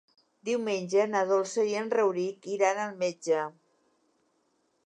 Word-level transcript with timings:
Diumenge 0.47 1.03
na 1.11 1.21
Dolça 1.33 1.67
i 1.73 1.77
en 1.81 1.93
Rauric 1.97 2.49
iran 2.57 2.83
al 2.87 2.99
metge. 3.05 3.47